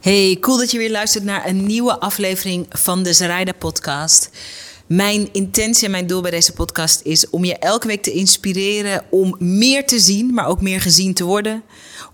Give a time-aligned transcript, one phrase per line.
[0.00, 4.30] Hey, cool dat je weer luistert naar een nieuwe aflevering van de Zaraida podcast.
[4.86, 9.04] Mijn intentie en mijn doel bij deze podcast is om je elke week te inspireren
[9.10, 11.62] om meer te zien, maar ook meer gezien te worden.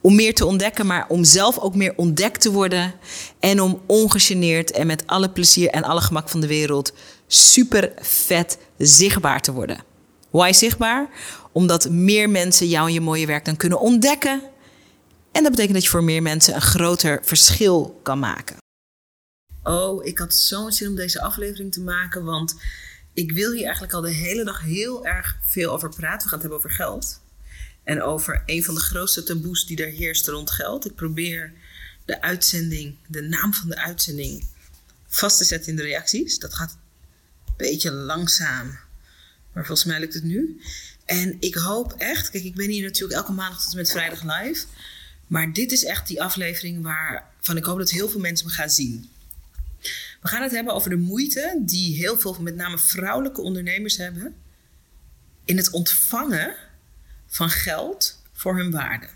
[0.00, 2.94] Om meer te ontdekken, maar om zelf ook meer ontdekt te worden.
[3.40, 6.92] En om ongegeneerd en met alle plezier en alle gemak van de wereld
[7.26, 9.84] super vet zichtbaar te worden.
[10.30, 11.08] Why zichtbaar?
[11.52, 14.42] Omdat meer mensen jou en je mooie werk dan kunnen ontdekken
[15.36, 18.56] en dat betekent dat je voor meer mensen een groter verschil kan maken.
[19.62, 22.54] Oh, ik had zo'n zin om deze aflevering te maken, want
[23.12, 26.22] ik wil hier eigenlijk al de hele dag heel erg veel over praten.
[26.22, 27.20] We gaan het hebben over geld.
[27.84, 30.86] En over een van de grootste taboes die er heerst rond geld.
[30.86, 31.52] Ik probeer
[32.04, 34.46] de uitzending, de naam van de uitzending,
[35.06, 36.38] vast te zetten in de reacties.
[36.38, 36.78] Dat gaat
[37.46, 38.78] een beetje langzaam,
[39.52, 40.60] maar volgens mij lukt het nu.
[41.04, 44.22] En ik hoop echt, kijk, ik ben hier natuurlijk elke maandag tot en met vrijdag
[44.22, 44.66] live.
[45.26, 48.70] Maar dit is echt die aflevering waarvan ik hoop dat heel veel mensen me gaan
[48.70, 49.10] zien.
[50.20, 54.34] We gaan het hebben over de moeite die heel veel, met name vrouwelijke ondernemers hebben.
[55.44, 56.54] in het ontvangen
[57.26, 59.08] van geld voor hun waarde.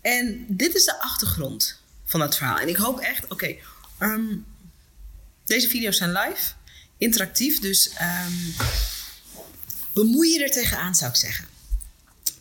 [0.00, 2.58] En dit is de achtergrond van dat verhaal.
[2.58, 3.56] En ik hoop echt, oké,
[3.98, 4.36] ehm,
[5.44, 6.52] deze video's zijn live,
[6.96, 8.54] interactief, dus um,
[9.92, 11.46] bemoei je er tegenaan, zou ik zeggen.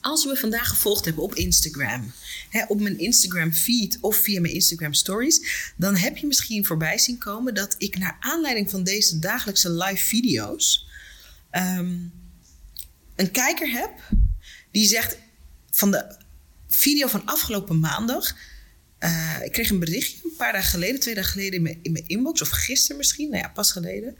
[0.08, 2.14] Als je me vandaag gevolgd hebt op Instagram,
[2.50, 6.98] hè, op mijn Instagram feed of via mijn Instagram stories, dan heb je misschien voorbij
[6.98, 10.88] zien komen dat ik naar aanleiding van deze dagelijkse live video's
[11.50, 11.98] ehm,
[13.16, 13.92] een kijker heb
[14.72, 15.18] die zegt
[15.70, 16.16] van de
[16.68, 18.36] video van afgelopen maandag.
[19.00, 21.92] Uh, ik kreeg een berichtje een paar dagen geleden, twee dagen geleden in mijn, in
[21.92, 24.18] mijn inbox, of gisteren misschien, nou ja, pas geleden.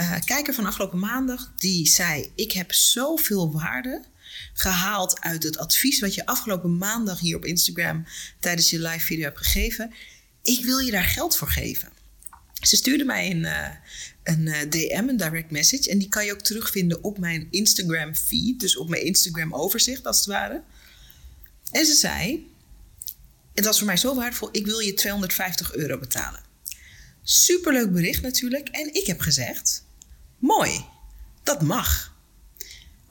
[0.00, 4.12] Uh, kijker van afgelopen maandag, die zei: Ik heb zoveel waarde
[4.52, 8.06] gehaald uit het advies wat je afgelopen maandag hier op Instagram
[8.40, 9.94] tijdens je live video hebt gegeven.
[10.42, 11.88] Ik wil je daar geld voor geven.
[12.60, 13.68] Ze stuurde mij een, uh,
[14.22, 15.90] een uh, DM, een direct message.
[15.90, 18.60] En die kan je ook terugvinden op mijn Instagram feed.
[18.60, 20.62] Dus op mijn Instagram overzicht als het ware.
[21.70, 22.50] En ze zei:
[23.54, 26.42] Het was voor mij zo waardevol, ik wil je 250 euro betalen.
[27.22, 28.68] Superleuk bericht natuurlijk.
[28.68, 29.84] En ik heb gezegd:
[30.38, 30.84] Mooi,
[31.42, 32.13] dat mag.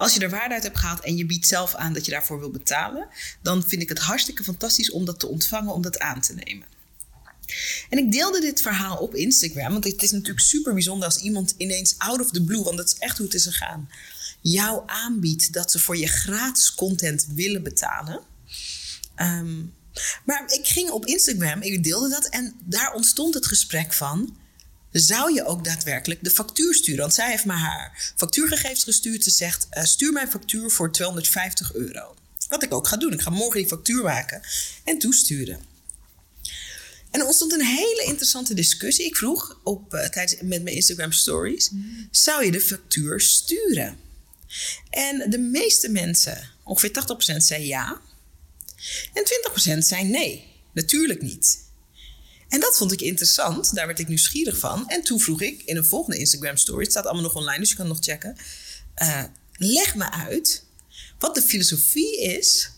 [0.03, 2.39] Als je er waarde uit hebt gehaald en je biedt zelf aan dat je daarvoor
[2.39, 3.07] wil betalen,
[3.41, 6.67] dan vind ik het hartstikke fantastisch om dat te ontvangen, om dat aan te nemen.
[7.89, 11.53] En ik deelde dit verhaal op Instagram, want het is natuurlijk super bijzonder als iemand
[11.57, 13.89] ineens out of the blue, want dat is echt hoe het is gegaan,
[14.41, 18.21] jou aanbiedt dat ze voor je gratis content willen betalen.
[19.15, 19.73] Um,
[20.25, 24.37] maar ik ging op Instagram, ik deelde dat en daar ontstond het gesprek van
[24.93, 27.01] zou je ook daadwerkelijk de factuur sturen.
[27.01, 29.23] Want zij heeft me haar factuurgegevens gestuurd.
[29.23, 32.15] Ze zegt: uh, stuur mijn factuur voor 250 euro.
[32.49, 33.13] Wat ik ook ga doen.
[33.13, 34.41] Ik ga morgen die factuur maken
[34.83, 35.59] en toesturen.
[37.11, 39.05] En er ontstond een hele interessante discussie.
[39.05, 41.71] Ik vroeg op, uh, tijdens, met mijn Instagram stories:
[42.11, 43.97] zou je de factuur sturen?
[44.89, 46.91] En de meeste mensen, ongeveer
[47.33, 48.01] 80%, zei ja.
[49.13, 49.23] En
[49.75, 51.62] 20% zei nee, natuurlijk niet.
[52.53, 53.75] En dat vond ik interessant.
[53.75, 54.89] Daar werd ik nieuwsgierig van.
[54.89, 57.69] En toen vroeg ik in een volgende Instagram story, het staat allemaal nog online, dus
[57.69, 58.37] je kan nog checken.
[59.01, 59.23] Uh,
[59.57, 60.63] leg me uit
[61.19, 62.69] wat de filosofie is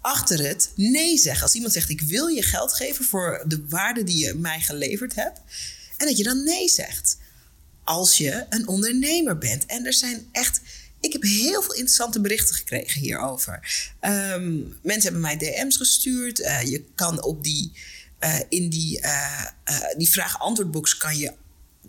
[0.00, 1.42] achter het nee zeggen.
[1.42, 5.14] Als iemand zegt: Ik wil je geld geven voor de waarde die je mij geleverd
[5.14, 5.40] hebt.
[5.96, 7.16] En dat je dan nee zegt.
[7.84, 9.66] Als je een ondernemer bent.
[9.66, 10.60] En er zijn echt.
[11.00, 13.52] Ik heb heel veel interessante berichten gekregen hierover.
[14.00, 16.40] Um, mensen hebben mij DM's gestuurd.
[16.40, 17.72] Uh, je kan op die
[18.24, 21.32] uh, in die, uh, uh, die vraag-antwoordbox kan je,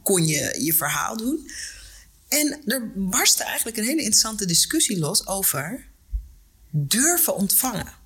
[0.03, 1.49] kon je je verhaal doen.
[2.27, 5.87] En er barstte eigenlijk een hele interessante discussie los over
[6.69, 8.03] durven ontvangen.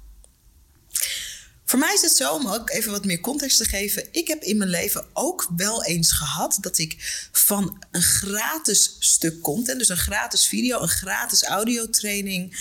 [1.70, 4.08] Voor mij is het zo, om ook even wat meer context te geven.
[4.12, 9.42] Ik heb in mijn leven ook wel eens gehad dat ik van een gratis stuk
[9.42, 12.58] content, dus een gratis video, een gratis audiotraining,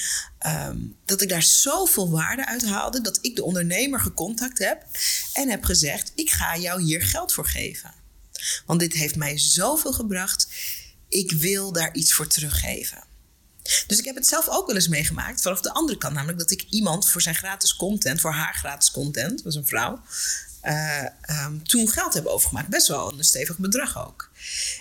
[0.47, 4.87] um, dat ik daar zoveel waarde uit haalde dat ik de ondernemer gecontact heb
[5.33, 7.95] en heb gezegd: ik ga jou hier geld voor geven.
[8.67, 10.49] Want dit heeft mij zoveel gebracht.
[11.09, 13.08] Ik wil daar iets voor teruggeven.
[13.87, 16.15] Dus ik heb het zelf ook wel eens meegemaakt vanaf de andere kant.
[16.15, 20.01] Namelijk dat ik iemand voor zijn gratis content, voor haar gratis content, was een vrouw,
[20.63, 21.05] uh,
[21.45, 22.69] um, toen geld heb overgemaakt.
[22.69, 24.31] Best wel een stevig bedrag ook.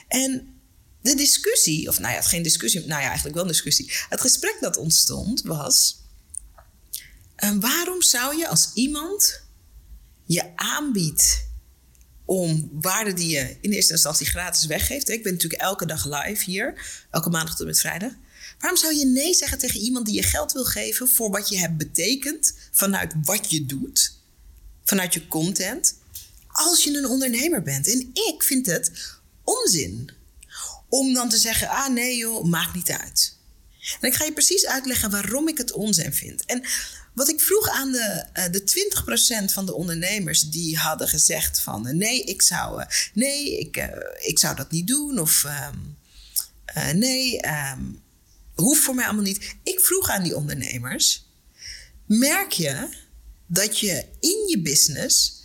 [0.07, 0.59] En
[1.01, 3.91] de discussie, of nou ja, geen discussie, nou ja, eigenlijk wel een discussie.
[4.09, 6.01] Het gesprek dat ontstond was:
[7.43, 9.41] uh, waarom zou je als iemand
[10.25, 11.45] je aanbiedt
[12.25, 15.09] om waarde die je in eerste instantie gratis weggeeft.
[15.09, 16.81] Ik ben natuurlijk elke dag live hier,
[17.11, 18.11] elke maandag tot met vrijdag.
[18.59, 21.57] Waarom zou je nee zeggen tegen iemand die je geld wil geven voor wat je
[21.57, 24.13] hebt betekend vanuit wat je doet,
[24.83, 25.95] vanuit je content,
[26.47, 27.87] als je een ondernemer bent.
[27.87, 28.91] En ik vind het
[29.43, 30.09] onzin
[30.89, 33.35] om dan te zeggen: ah nee joh, maakt niet uit.
[34.01, 36.45] En ik ga je precies uitleggen waarom ik het onzin vind.
[36.45, 36.63] En
[37.13, 38.61] wat ik vroeg aan de, uh, de
[39.49, 41.87] 20% van de ondernemers die hadden gezegd van...
[41.87, 43.89] Eh, nee, ik zou, uh, nee, ik,
[44.19, 45.19] ik zou dat niet doen.
[45.19, 48.01] Of ehm, nee, um,
[48.61, 49.55] hoeft voor mij allemaal niet.
[49.63, 51.25] Ik vroeg aan die ondernemers...
[52.05, 52.89] merk je
[53.47, 55.43] dat je in je business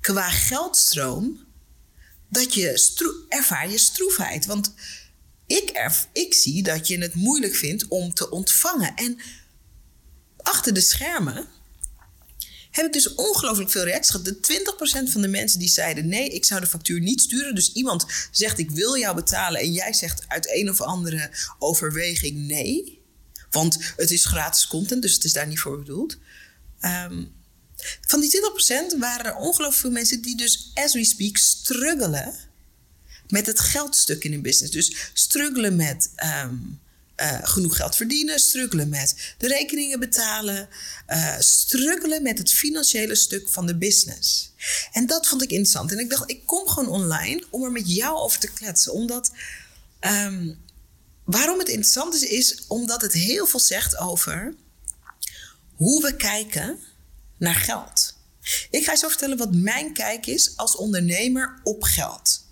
[0.00, 1.46] qua geldstroom...
[2.28, 4.46] dat je ervaar je stroefheid.
[4.46, 4.74] Want
[5.46, 8.94] ik, erf, ik zie dat je het moeilijk vindt om te ontvangen.
[8.94, 9.18] En
[10.36, 11.48] achter de schermen
[12.78, 14.26] heb ik dus ongelooflijk veel reacties gehad.
[14.26, 17.54] De 20% van de mensen die zeiden: nee, ik zou de factuur niet sturen.
[17.54, 19.60] Dus iemand zegt: ik wil jou betalen.
[19.60, 23.02] En jij zegt uit een of andere overweging nee.
[23.50, 26.18] Want het is gratis content, dus het is daar niet voor bedoeld.
[26.80, 27.36] Um,
[28.00, 28.40] van die
[28.94, 32.34] 20% waren er ongelooflijk veel mensen die dus, as we speak, struggelen
[33.28, 34.72] met het geldstuk in hun business.
[34.72, 36.10] Dus struggelen met
[36.44, 36.80] um,
[37.22, 40.68] uh, genoeg geld verdienen, struggelen met de rekeningen betalen,
[41.08, 44.52] uh, struggelen met het financiële stuk van de business.
[44.92, 45.92] En dat vond ik interessant.
[45.92, 48.92] En ik dacht, ik kom gewoon online om er met jou over te kletsen.
[48.92, 49.30] Omdat,
[50.00, 50.58] um,
[51.24, 54.54] waarom het interessant is, is omdat het heel veel zegt over
[55.74, 56.78] hoe we kijken
[57.38, 58.16] naar geld.
[58.70, 62.46] Ik ga je zo vertellen wat mijn kijk is als ondernemer op geld.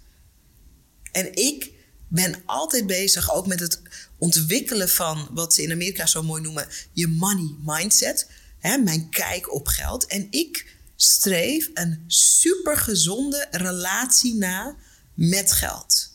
[1.12, 1.70] En ik
[2.08, 3.80] ben altijd bezig ook met het
[4.18, 8.30] ontwikkelen van wat ze in Amerika zo mooi noemen je money mindset.
[8.58, 10.06] Hè, mijn kijk op geld.
[10.06, 14.76] En ik streef een supergezonde relatie na
[15.14, 16.14] met geld.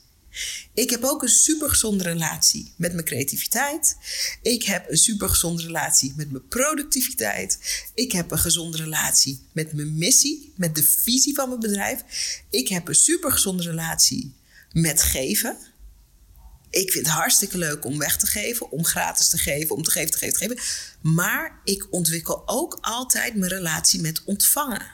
[0.74, 3.98] Ik heb ook een supergezonde relatie met mijn creativiteit.
[4.42, 7.59] Ik heb een supergezonde relatie met mijn productiviteit.
[7.94, 12.03] Ik heb een gezonde relatie met mijn missie, met de visie van mijn bedrijf.
[12.50, 14.33] Ik heb een supergezonde relatie
[14.71, 15.57] met geven.
[16.71, 19.91] Ik vind het hartstikke leuk om weg te geven, om gratis te geven, om te
[19.91, 20.63] geven, te geven, te geven.
[21.01, 24.91] Maar ik ontwikkel ook altijd mijn relatie met ontvangen.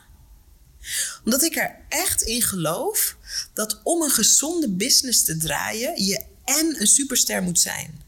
[1.23, 3.17] Omdat ik er echt in geloof
[3.53, 8.01] dat om een gezonde business te draaien, je en een superster moet zijn.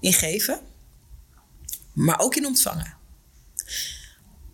[0.00, 0.60] In geven,
[1.92, 2.96] maar ook in ontvangen.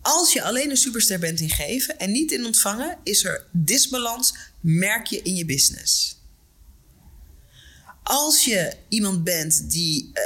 [0.01, 4.33] Als je alleen een superster bent in geven en niet in ontvangen, is er disbalans,
[4.59, 6.20] merk je in je business
[8.11, 10.21] als je iemand bent die uh,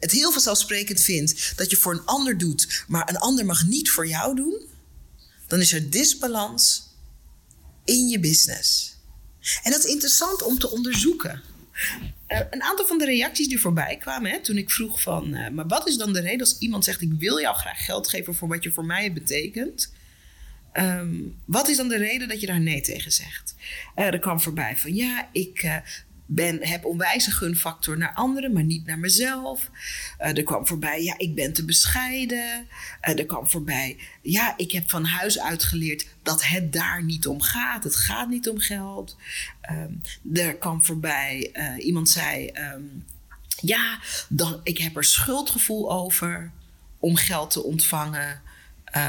[0.00, 3.90] het heel vanzelfsprekend vindt dat je voor een ander doet, maar een ander mag niet
[3.90, 4.60] voor jou doen,
[5.46, 6.82] dan is er disbalans
[7.84, 8.96] in je business.
[9.62, 11.42] En dat is interessant om te onderzoeken.
[12.28, 15.48] Uh, een aantal van de reacties die voorbij kwamen, hè, toen ik vroeg van, uh,
[15.48, 18.34] maar wat is dan de reden als iemand zegt, ik wil jou graag geld geven
[18.34, 19.92] voor wat je voor mij betekent?
[20.72, 23.54] Um, wat is dan de reden dat je daar nee tegen zegt?
[23.94, 25.82] Er kwam voorbij van ja, ik
[26.26, 29.70] ben, heb onwijs een gunfactor naar anderen, maar niet naar mezelf.
[30.20, 32.66] Uh, er kwam voorbij, ja, ik ben te bescheiden.
[33.08, 37.26] Uh, er kwam voorbij, ja, ik heb van huis uit geleerd dat het daar niet
[37.26, 37.84] om gaat.
[37.84, 39.16] Het gaat niet om geld.
[39.70, 40.00] Um,
[40.34, 43.04] er kwam voorbij, uh, iemand zei, um,
[43.60, 46.50] ja, dan, ik heb er schuldgevoel over
[46.98, 48.42] om geld te ontvangen.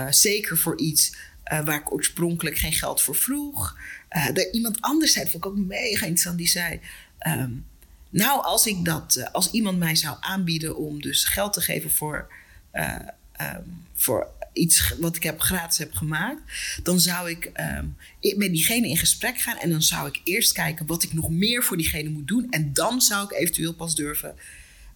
[0.10, 3.78] zeker voor iets waar ik oorspronkelijk geen geld voor vroeg.
[4.12, 6.80] Uh, iemand anders zei, dat vond ik ook mega interessant, die zei...
[7.28, 7.66] Um,
[8.09, 11.92] nou, als ik dat, uh, als iemand mij zou aanbieden om dus geld te geven
[11.92, 12.33] voor,
[12.74, 12.95] uh,
[13.42, 16.42] um, voor iets wat ik heb, gratis heb gemaakt,
[16.83, 17.95] dan zou ik um,
[18.38, 21.64] met diegene in gesprek gaan en dan zou ik eerst kijken wat ik nog meer
[21.64, 24.36] voor diegene moet doen en dan zou ik eventueel pas durven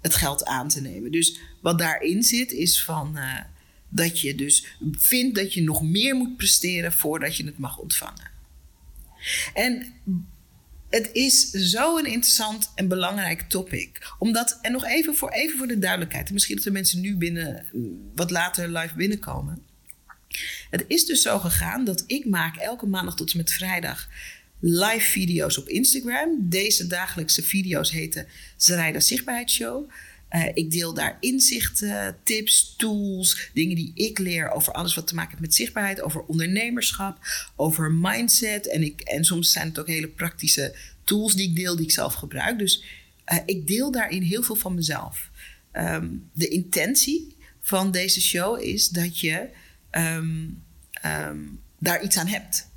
[0.02, 1.12] het geld aan te nemen.
[1.12, 3.40] Dus wat daarin zit is van uh,
[3.90, 8.30] dat je dus vindt dat je nog meer moet presteren voordat je het mag ontvangen.
[9.54, 9.94] En
[10.92, 14.14] het is zo'n interessant en belangrijk topic.
[14.20, 16.32] Omdat, en nog even voor, even voor de duidelijkheid.
[16.32, 17.66] Misschien dat de mensen nu binnen,
[18.16, 19.64] wat later live binnenkomen.
[20.70, 24.10] Het is dus zo gegaan dat ik maak elke maandag tot en met vrijdag
[24.60, 26.38] live video's op Instagram.
[26.40, 29.90] Deze dagelijkse video's heten Zaraida Zichtbaarheidsshow.
[30.32, 35.16] Uh, ik deel daar inzichten, tips, tools, dingen die ik leer over alles wat te
[35.16, 37.18] maken heeft met zichtbaarheid, over ondernemerschap,
[37.56, 38.68] over mindset.
[38.68, 41.92] En, ik, en soms zijn het ook hele praktische tools die ik deel, die ik
[41.92, 42.60] zelf gebruik.
[42.60, 42.84] Dus
[43.32, 45.30] uh, ik deel daarin heel veel van mezelf.
[45.74, 49.50] Um, de intentie van deze show is dat je
[49.92, 50.64] um,
[51.06, 52.70] um, daar iets aan hebt.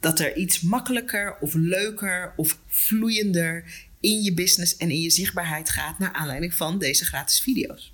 [0.00, 3.64] Dat er iets makkelijker of leuker of vloeiender
[4.04, 7.92] in je business en in je zichtbaarheid gaat naar aanleiding van deze gratis video's.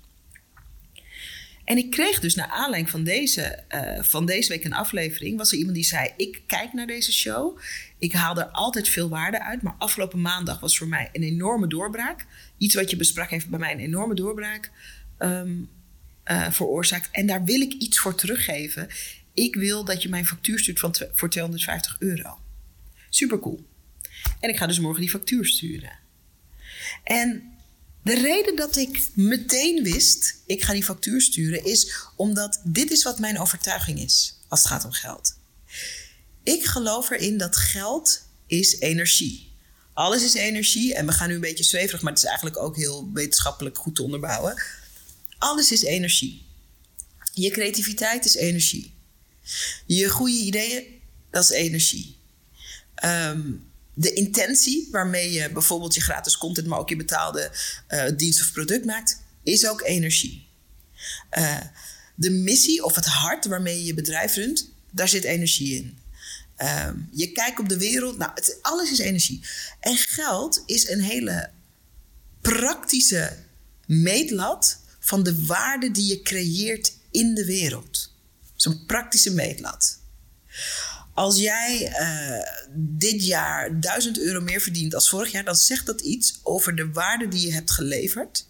[1.63, 5.37] En ik kreeg dus naar aanleiding van deze, eh, van deze week een aflevering...
[5.37, 7.59] was er iemand die zei, ik kijk naar deze show.
[7.97, 9.61] Ik haal er altijd veel waarde uit.
[9.61, 12.25] Maar afgelopen maandag was voor mij een enorme doorbraak.
[12.57, 14.71] Iets wat je besprak heeft bij mij een enorme doorbraak
[15.17, 15.51] ehm,
[16.23, 17.09] eh, veroorzaakt.
[17.11, 18.87] En daar wil ik iets voor teruggeven.
[19.33, 22.39] Ik wil dat je mijn factuur stuurt van voor 250 euro.
[23.09, 23.69] Super cool.
[24.39, 25.99] En ik ga dus morgen die factuur sturen.
[27.03, 27.53] En
[28.03, 33.03] de reden dat ik meteen wist, ik ga die factuur sturen, is omdat dit is
[33.03, 35.37] wat mijn overtuiging is als het gaat om geld.
[36.43, 39.49] Ik geloof erin dat geld is energie.
[39.93, 42.75] Alles is energie en we gaan nu een beetje zweverig, maar het is eigenlijk ook
[42.75, 44.63] heel wetenschappelijk goed te onderbouwen.
[45.37, 46.45] Alles is energie.
[47.33, 48.93] Je creativiteit is energie.
[49.85, 50.83] Je goede ideeën,
[51.29, 52.17] dat is energie.
[53.03, 53.70] Um,
[54.01, 57.51] de intentie waarmee je bijvoorbeeld je gratis content, maar ook je betaalde
[57.89, 60.47] uh, dienst of product maakt, is ook energie.
[61.37, 61.59] Uh,
[62.15, 65.99] de missie of het hart waarmee je je bedrijf runt, daar zit energie in.
[66.57, 69.45] Uh, je kijkt op de wereld, nou, het, alles is energie.
[69.79, 71.49] En geld is een hele
[72.41, 73.37] praktische
[73.85, 78.13] meetlat van de waarde die je creëert in de wereld.
[78.55, 79.99] Zo'n praktische meetlat.
[81.21, 82.43] Als jij uh,
[82.77, 86.91] dit jaar 1000 euro meer verdient als vorig jaar, dan zegt dat iets over de
[86.91, 88.47] waarde die je hebt geleverd.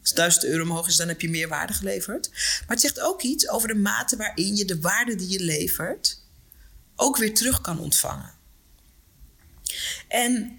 [0.00, 2.30] Als 1000 euro omhoog is, dan heb je meer waarde geleverd.
[2.30, 6.22] Maar het zegt ook iets over de mate waarin je de waarde die je levert
[6.96, 8.32] ook weer terug kan ontvangen.
[10.08, 10.58] En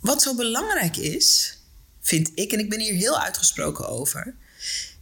[0.00, 1.58] wat zo belangrijk is,
[2.00, 4.34] vind ik, en ik ben hier heel uitgesproken over,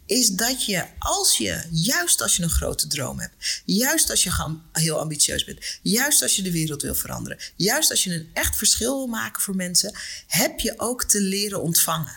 [0.07, 4.57] is dat je als je, juist als je een grote droom hebt, juist als je
[4.71, 8.55] heel ambitieus bent, juist als je de wereld wil veranderen, juist als je een echt
[8.55, 9.93] verschil wil maken voor mensen,
[10.27, 12.15] heb je ook te leren ontvangen.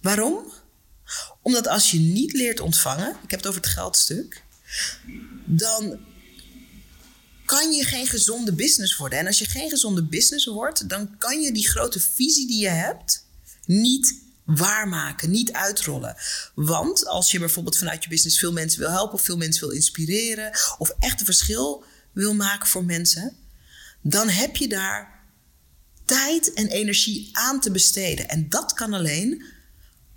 [0.00, 0.52] Waarom?
[1.42, 4.42] Omdat als je niet leert ontvangen, ik heb het over het geldstuk,
[5.44, 6.00] dan
[7.44, 9.18] kan je geen gezonde business worden.
[9.18, 12.68] En als je geen gezonde business wordt, dan kan je die grote visie die je
[12.68, 13.24] hebt
[13.66, 14.14] niet
[14.56, 16.16] waarmaken, niet uitrollen.
[16.54, 19.76] Want als je bijvoorbeeld vanuit je business veel mensen wil helpen, of veel mensen wil
[19.76, 23.36] inspireren, of echt een verschil wil maken voor mensen,
[24.02, 25.18] dan heb je daar
[26.04, 28.28] tijd en energie aan te besteden.
[28.28, 29.44] En dat kan alleen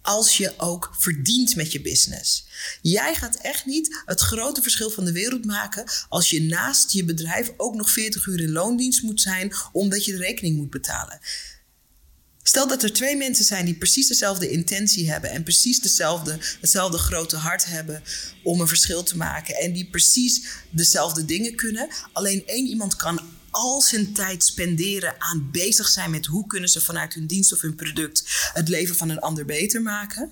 [0.01, 2.45] als je ook verdient met je business.
[2.81, 7.05] Jij gaat echt niet het grote verschil van de wereld maken als je naast je
[7.05, 11.19] bedrijf ook nog 40 uur in loondienst moet zijn omdat je de rekening moet betalen.
[12.43, 16.97] Stel dat er twee mensen zijn die precies dezelfde intentie hebben en precies dezelfde, hetzelfde
[16.97, 18.03] grote hart hebben
[18.43, 21.87] om een verschil te maken en die precies dezelfde dingen kunnen.
[22.11, 26.81] Alleen één iemand kan al zijn tijd spenderen aan bezig zijn met hoe kunnen ze
[26.81, 28.23] vanuit hun dienst of hun product
[28.53, 30.31] het leven van een ander beter maken.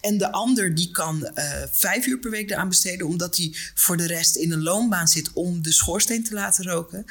[0.00, 3.96] En de ander die kan uh, vijf uur per week eraan besteden omdat hij voor
[3.96, 7.04] de rest in een loonbaan zit om de schoorsteen te laten roken.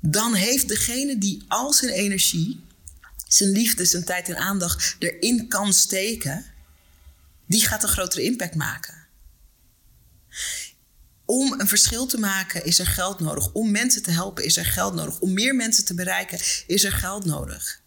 [0.00, 2.60] Dan heeft degene die al zijn energie
[3.28, 6.44] zijn liefde, zijn tijd en aandacht erin kan steken,
[7.46, 9.06] die gaat een grotere impact maken.
[11.24, 13.52] Om een verschil te maken is er geld nodig.
[13.52, 15.20] Om mensen te helpen is er geld nodig.
[15.20, 17.80] Om meer mensen te bereiken is er geld nodig.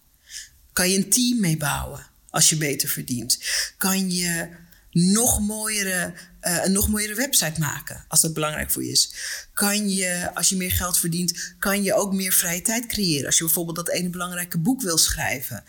[0.73, 3.39] Kan je een team meebouwen als je beter verdient?
[3.77, 4.49] Kan je
[4.91, 9.13] nog mooiere, uh, een nog mooiere website maken, als dat belangrijk voor je is.
[9.53, 13.25] Kan je, als je meer geld verdient, kan je ook meer vrije tijd creëren.
[13.25, 15.63] Als je bijvoorbeeld dat ene belangrijke boek wil schrijven.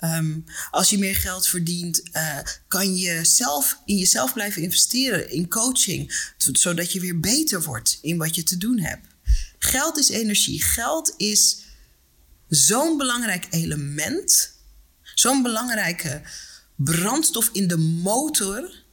[0.00, 2.38] Um, als je meer geld verdient, uh,
[2.68, 8.16] kan je zelf in jezelf blijven investeren, in coaching, zodat je weer beter wordt in
[8.16, 9.06] wat je te doen hebt.
[9.58, 10.62] Geld is energie.
[10.62, 11.58] Geld is
[12.48, 14.52] zo'n belangrijk element,
[15.14, 16.22] zo'n belangrijke
[16.76, 18.83] brandstof in de motor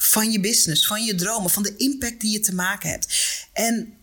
[0.00, 3.06] van je business, van je dromen, van de impact die je te maken hebt.
[3.52, 3.94] En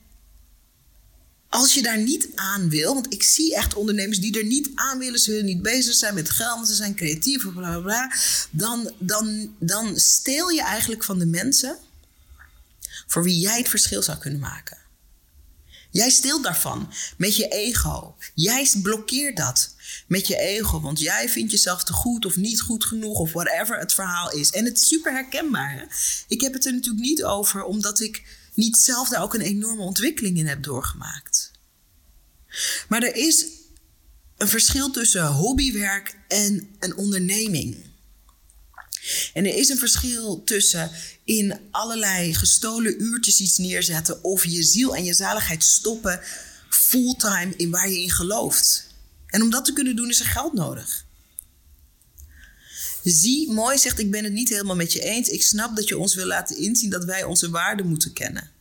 [1.50, 4.98] als je daar niet aan wil, want ik zie echt ondernemers die er niet aan
[4.98, 8.14] willen, ze willen niet bezig zijn met geld, ze zijn creatief, bla bla bla,
[8.52, 11.78] dan, dan, dan steel je eigenlijk van de mensen
[13.08, 14.78] voor wie jij het verschil zou kunnen maken.
[15.92, 18.16] Jij steelt daarvan met je ego.
[18.34, 19.75] Jij blokkeert dat
[20.08, 23.80] met je ego, want jij vindt jezelf te goed of niet goed genoeg of whatever
[23.80, 24.50] het verhaal is.
[24.50, 25.72] En het is super herkenbaar.
[25.72, 25.84] Hè?
[26.28, 29.82] Ik heb het er natuurlijk niet over omdat ik niet zelf daar ook een enorme
[29.82, 31.52] ontwikkeling in heb doorgemaakt.
[32.88, 33.46] Maar er is
[34.38, 37.94] een verschil tussen hobbywerk en een onderneming.
[39.34, 40.92] En er is een verschil tussen
[41.24, 46.20] in allerlei gestolen uurtjes iets neerzetten of je ziel en je zaligheid stoppen
[46.70, 48.85] fulltime in waar je in gelooft.
[49.36, 51.06] En om dat te kunnen doen is er geld nodig.
[53.04, 55.27] Zie, mooi zegt, ik ben het niet helemaal met je eens.
[55.27, 58.51] Ik snap dat je ons wil laten inzien dat wij onze waarden moeten kennen.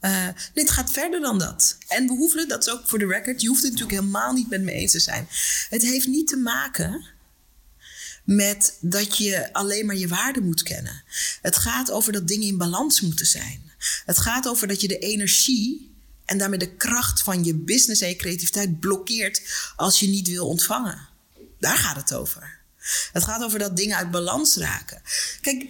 [0.00, 1.76] Uh, dit gaat verder dan dat.
[1.88, 4.48] En we hoeven, dat is ook voor de record, je hoeft het natuurlijk helemaal niet
[4.50, 5.28] met me eens te zijn.
[5.68, 7.04] Het heeft niet te maken
[8.24, 11.02] met dat je alleen maar je waarden moet kennen.
[11.42, 13.72] Het gaat over dat dingen in balans moeten zijn.
[14.06, 15.93] Het gaat over dat je de energie
[16.24, 19.42] en daarmee de kracht van je business en je creativiteit blokkeert
[19.76, 21.08] als je niet wil ontvangen.
[21.58, 22.62] Daar gaat het over.
[23.12, 25.02] Het gaat over dat dingen uit balans raken.
[25.40, 25.66] Kijk,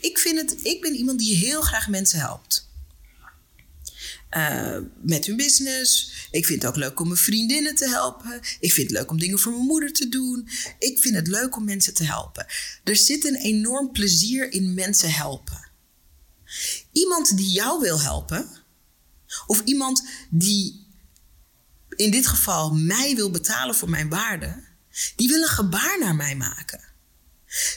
[0.00, 2.68] ik, vind het, ik ben iemand die heel graag mensen helpt.
[4.36, 6.12] Uh, met hun business.
[6.30, 8.40] Ik vind het ook leuk om mijn vriendinnen te helpen.
[8.60, 10.48] Ik vind het leuk om dingen voor mijn moeder te doen.
[10.78, 12.46] Ik vind het leuk om mensen te helpen.
[12.84, 15.68] Er zit een enorm plezier in mensen helpen.
[16.92, 18.63] Iemand die jou wil helpen,
[19.46, 20.86] of iemand die
[21.88, 24.62] in dit geval mij wil betalen voor mijn waarde,
[25.16, 26.92] die wil een gebaar naar mij maken.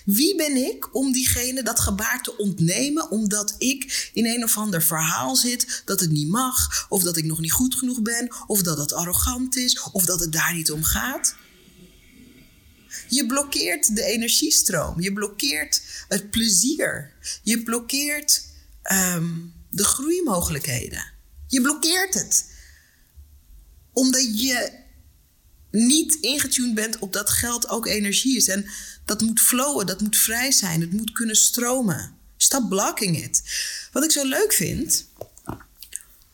[0.06, 4.84] Wie ben ik om diegene dat gebaar te ontnemen omdat ik in een of ander
[4.84, 8.62] verhaal zit dat het niet mag, of dat ik nog niet goed genoeg ben, of
[8.62, 11.36] dat het arrogant is, of dat het daar niet om gaat?
[13.10, 18.46] Je blokkeert de energiestroom, je blokkeert het plezier, je blokkeert
[18.92, 21.17] um, de groeimogelijkheden.
[21.48, 22.46] Je blokkeert het.
[23.94, 24.72] Omdat je
[25.72, 28.48] niet ingetuned bent op dat geld ook energie is.
[28.48, 28.70] En
[29.06, 32.16] dat moet flowen, dat moet vrij zijn, het moet kunnen stromen.
[32.38, 33.44] Stop blocking it.
[33.92, 35.06] Wat ik zo leuk vind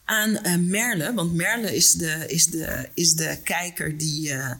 [0.05, 4.51] aan uh, Merle, want Merle is de, is de, is de kijker die, uh,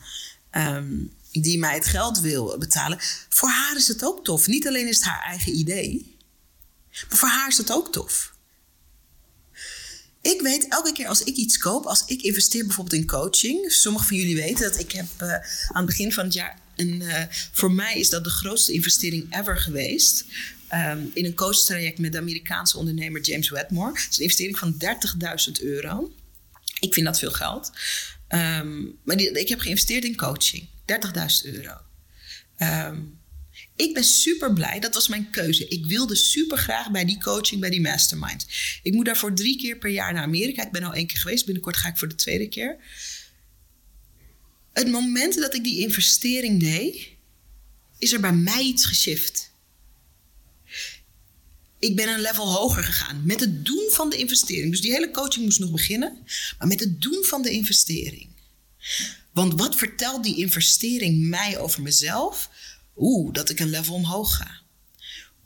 [0.51, 2.99] um, die mij het geld wil betalen.
[3.29, 4.47] Voor haar is het ook tof.
[4.47, 6.17] Niet alleen is het haar eigen idee,
[7.09, 8.32] maar voor haar is het ook tof.
[10.23, 13.71] Ik weet elke keer als ik iets koop, als ik investeer bijvoorbeeld in coaching.
[13.71, 15.41] Sommigen van jullie weten dat ik heb uh, aan
[15.75, 16.59] het begin van het jaar.
[16.75, 20.25] Een, uh, voor mij is dat de grootste investering ever geweest.
[20.73, 23.91] Um, in een coachtraject met de Amerikaanse ondernemer James Wedmore.
[23.91, 24.75] Het is een investering van
[25.57, 26.13] 30.000 euro.
[26.79, 27.71] Ik vind dat veel geld.
[28.29, 30.67] Um, maar die, ik heb geïnvesteerd in coaching.
[31.45, 31.77] 30.000 euro.
[32.57, 33.19] Um,
[33.75, 35.67] ik ben super blij, dat was mijn keuze.
[35.67, 38.45] Ik wilde super graag bij die coaching, bij die mastermind.
[38.83, 40.65] Ik moet daarvoor drie keer per jaar naar Amerika.
[40.65, 42.77] Ik ben al één keer geweest, binnenkort ga ik voor de tweede keer.
[44.73, 47.07] Het moment dat ik die investering deed,
[47.97, 49.51] is er bij mij iets geshift.
[51.79, 54.71] Ik ben een level hoger gegaan met het doen van de investering.
[54.71, 56.17] Dus die hele coaching moest nog beginnen,
[56.57, 58.29] maar met het doen van de investering.
[59.33, 62.49] Want wat vertelt die investering mij over mezelf?
[62.97, 64.61] Oeh, dat ik een level omhoog ga.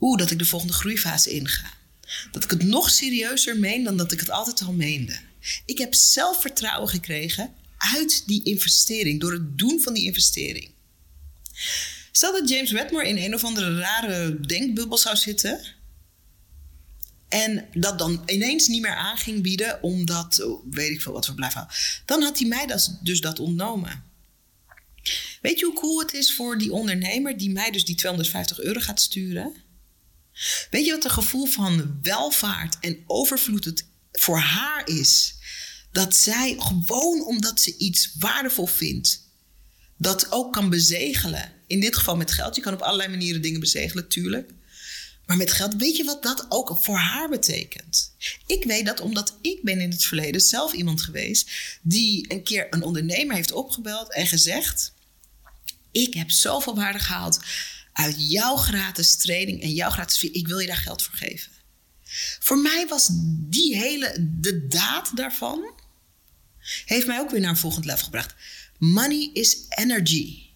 [0.00, 1.72] Oeh, dat ik de volgende groeifase inga.
[2.32, 5.18] Dat ik het nog serieuzer meen dan dat ik het altijd al meende.
[5.64, 10.70] Ik heb zelfvertrouwen gekregen uit die investering, door het doen van die investering.
[12.12, 15.60] Stel dat James Wedmore in een of andere rare denkbubbel zou zitten.
[17.28, 21.34] En dat dan ineens niet meer aan ging bieden, omdat, oh, weet ik veel wat
[21.34, 21.76] blijven houden.
[22.04, 22.66] Dan had hij mij
[23.02, 24.04] dus dat ontnomen.
[25.42, 28.80] Weet je hoe cool het is voor die ondernemer die mij dus die 250 euro
[28.80, 29.54] gaat sturen?
[30.70, 35.34] Weet je wat het gevoel van welvaart en overvloed het voor haar is?
[35.92, 39.22] Dat zij gewoon omdat ze iets waardevol vindt,
[39.96, 41.52] dat ook kan bezegelen.
[41.66, 42.56] In dit geval met geld.
[42.56, 44.50] Je kan op allerlei manieren dingen bezegelen, tuurlijk.
[45.26, 48.12] Maar met geld, weet je wat dat ook voor haar betekent?
[48.46, 51.50] Ik weet dat omdat ik ben in het verleden zelf iemand geweest
[51.82, 54.92] die een keer een ondernemer heeft opgebeld en gezegd:
[56.02, 57.40] ik heb zoveel waarde gehaald
[57.92, 61.52] uit jouw gratis training en jouw gratis Ik wil je daar geld voor geven.
[62.40, 63.08] Voor mij was
[63.48, 65.72] die hele, de daad daarvan,
[66.84, 68.34] heeft mij ook weer naar een volgend level gebracht.
[68.78, 70.46] Money is energy.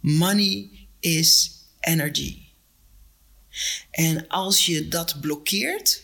[0.00, 2.46] Money is energy.
[3.90, 6.02] En als je dat blokkeert,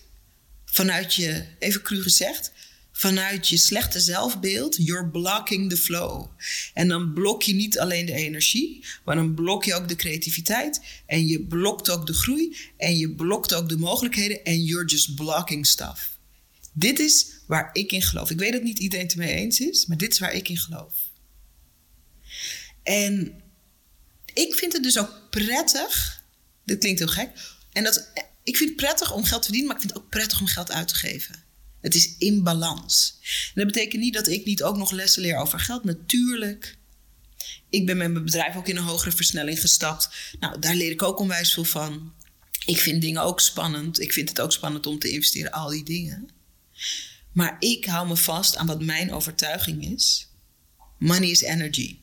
[0.64, 2.52] vanuit je, even cru gezegd,
[2.96, 6.26] vanuit je slechte zelfbeeld, you're blocking the flow.
[6.74, 10.80] En dan blok je niet alleen de energie, maar dan blok je ook de creativiteit.
[11.06, 12.56] En je blokt ook de groei.
[12.76, 14.44] En je blokt ook de mogelijkheden.
[14.44, 16.18] En you're just blocking stuff.
[16.72, 18.30] Dit is waar ik in geloof.
[18.30, 20.58] Ik weet dat niet iedereen het mee eens is, maar dit is waar ik in
[20.58, 20.94] geloof.
[22.82, 23.42] En
[24.34, 26.22] ik vind het dus ook prettig.
[26.64, 27.30] Dit klinkt heel gek.
[27.72, 28.10] En dat,
[28.42, 30.46] ik vind het prettig om geld te verdienen, maar ik vind het ook prettig om
[30.46, 31.42] geld uit te geven.
[31.84, 33.18] Het is in balans.
[33.22, 35.84] En dat betekent niet dat ik niet ook nog lessen leer over geld.
[35.84, 36.76] Natuurlijk.
[37.68, 40.08] Ik ben met mijn bedrijf ook in een hogere versnelling gestapt.
[40.40, 42.12] Nou, daar leer ik ook onwijs veel van.
[42.66, 44.00] Ik vind dingen ook spannend.
[44.00, 46.28] Ik vind het ook spannend om te investeren, al die dingen.
[47.32, 50.28] Maar ik hou me vast aan wat mijn overtuiging is.
[50.98, 51.98] Money is energy.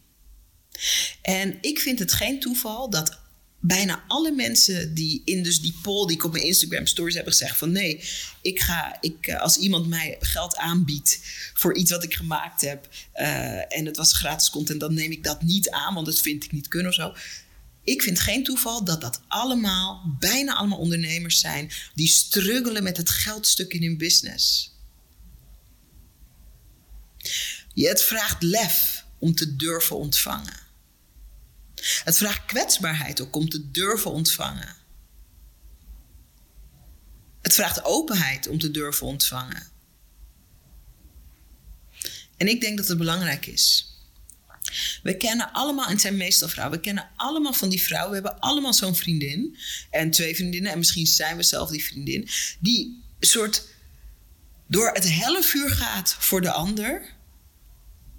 [1.22, 3.21] En ik vind het geen toeval dat
[3.62, 7.34] bijna alle mensen die in dus die poll die ik op mijn Instagram stories hebben
[7.34, 8.04] gezegd van nee,
[8.42, 11.20] ik ga, ik, eh, als iemand mij geld aanbiedt
[11.54, 15.24] voor iets wat ik gemaakt heb uh, en het was gratis content, dan neem ik
[15.24, 17.14] dat niet aan, want dat vind ik niet kunnen of zo.
[17.84, 23.10] Ik vind geen toeval dat dat allemaal, bijna allemaal ondernemers zijn die struggelen met het
[23.10, 24.76] geldstuk in hun business.
[27.74, 30.70] Je, het vraagt lef om te durven ontvangen.
[32.04, 34.76] Het vraagt kwetsbaarheid ook om te durven ontvangen.
[37.42, 39.70] Het vraagt openheid om te durven ontvangen.
[42.38, 43.96] En ik denk dat het belangrijk is.
[45.04, 48.10] We kennen allemaal, en het zijn meestal vrouwen, we kennen allemaal van die vrouwen.
[48.10, 49.58] We hebben allemaal zo'n vriendin
[49.90, 53.68] en twee vriendinnen, en misschien zijn we zelf die vriendin, die soort
[54.68, 57.16] door het helle vuur gaat voor de ander,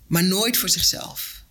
[0.06, 1.41] maar nooit voor zichzelf.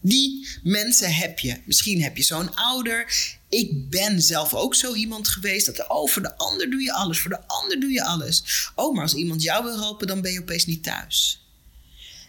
[0.00, 1.60] Die mensen heb je.
[1.64, 3.14] Misschien heb je zo'n ouder.
[3.48, 5.66] Ik ben zelf ook zo iemand geweest.
[5.66, 7.20] Dat, oh, voor de ander doe je alles.
[7.20, 8.70] Voor de ander doe je alles.
[8.74, 11.42] Oh, maar als iemand jou wil helpen, dan ben je opeens niet thuis.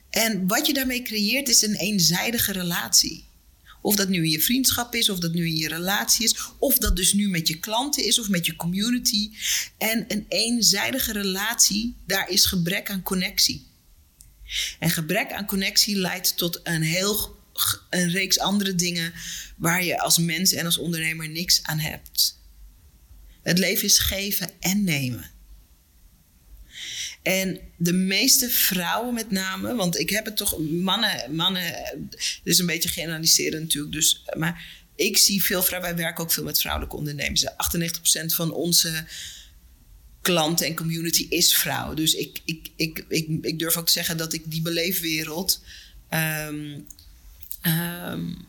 [0.10, 3.28] En wat je daarmee creëert, is een eenzijdige relatie.
[3.82, 6.78] Of dat nu in je vriendschap is, of dat nu in je relatie is, of
[6.78, 9.32] dat dus nu met je klanten is of met je community.
[9.78, 13.68] En een eenzijdige relatie, daar is gebrek aan connectie.
[14.80, 17.39] En gebrek aan connectie leidt tot een heel
[17.90, 19.14] een reeks andere dingen
[19.58, 22.38] waar je als mens en als ondernemer niks aan hebt.
[23.42, 25.32] Het leven is geven en nemen.
[27.22, 32.60] En de meeste vrouwen met name, want ik heb het toch, mannen, mannen, het is
[32.60, 36.60] een beetje generaliseren natuurlijk, dus, maar ik zie veel vrouwen, wij werken ook veel met
[36.60, 37.46] vrouwelijke ondernemers.
[37.46, 39.06] 98% van onze
[40.22, 41.94] klanten en community is vrouw.
[41.94, 43.06] Dus ik, ik, ik,
[43.42, 45.64] ik, durf ook te zeggen dat ik die beleefwereld
[46.10, 46.88] um,
[47.62, 48.46] um,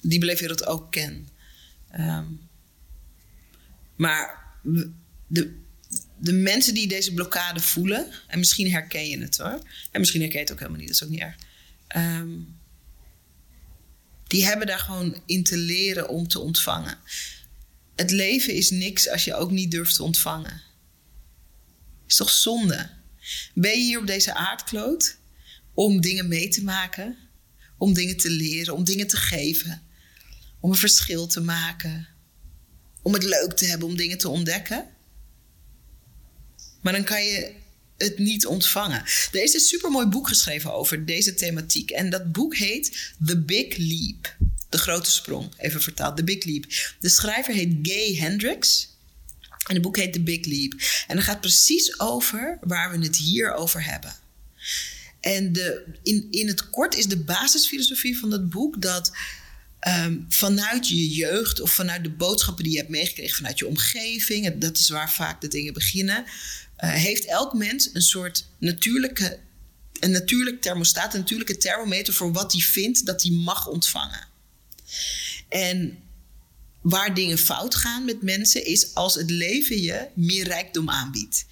[0.00, 1.28] die beleefwereld ook ken.
[1.98, 2.48] Um,
[3.96, 4.44] maar
[5.26, 5.58] de,
[6.18, 10.38] de mensen die deze blokkade voelen, en misschien herken je het hoor, en misschien herken
[10.38, 11.36] je het ook helemaal niet, dat is ook niet erg.
[11.96, 12.56] Um,
[14.26, 16.98] die hebben daar gewoon in te leren om te ontvangen.
[17.94, 20.62] Het leven is niks als je ook niet durft te ontvangen.
[22.06, 22.90] Is toch zonde?
[23.54, 25.16] Ben je hier op deze aardkloot
[25.74, 27.18] om dingen mee te maken
[27.84, 29.82] om dingen te leren, om dingen te geven,
[30.60, 32.08] om een verschil te maken,
[33.02, 34.86] om het leuk te hebben, om dingen te ontdekken.
[36.80, 37.54] Maar dan kan je
[37.96, 39.02] het niet ontvangen.
[39.32, 41.90] Er is een supermooi boek geschreven over deze thematiek.
[41.90, 44.36] En dat boek heet The Big Leap.
[44.68, 46.16] De grote sprong, even vertaald.
[46.16, 46.64] The Big Leap.
[47.00, 48.88] De schrijver heet Gay Hendricks.
[49.66, 50.72] En het boek heet The Big Leap.
[51.06, 54.22] En dat gaat precies over waar we het hier over hebben.
[55.24, 59.12] En de, in, in het kort is de basisfilosofie van dat boek dat
[59.80, 64.58] ehm, vanuit je jeugd of vanuit de boodschappen die je hebt meegekregen vanuit je omgeving,
[64.58, 69.38] dat is waar vaak de dingen beginnen, uh, heeft elk mens een soort natuurlijke,
[70.00, 74.26] een natuurlijk thermostaat, een natuurlijke thermometer voor wat hij vindt dat hij mag ontvangen.
[75.48, 75.98] En
[76.82, 81.46] waar dingen fout gaan met mensen is als het leven je meer rijkdom aanbiedt.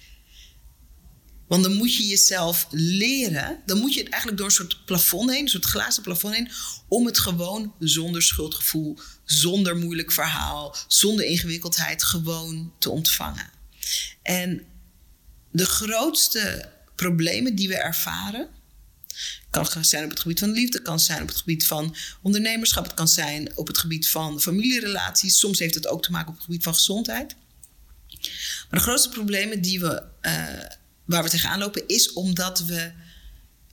[1.53, 3.61] Want dan moet je jezelf leren.
[3.65, 6.51] Dan moet je het eigenlijk door een soort plafond heen, een soort glazen plafond heen.
[6.87, 13.49] Om het gewoon zonder schuldgevoel, zonder moeilijk verhaal, zonder ingewikkeldheid gewoon te ontvangen.
[14.21, 14.63] En
[15.51, 18.49] de grootste problemen die we ervaren.
[19.49, 22.93] Kan zijn op het gebied van liefde, kan zijn op het gebied van ondernemerschap, het
[22.93, 25.39] kan zijn op het gebied van familierelaties.
[25.39, 27.35] Soms heeft het ook te maken op het gebied van gezondheid.
[28.69, 32.91] Maar de grootste problemen die we uh, waar we tegenaan lopen, is omdat we